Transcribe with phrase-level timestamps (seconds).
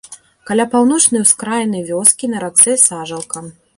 [0.49, 3.39] Каля паўночнай ускраіны вёскі на рацэ сажалка.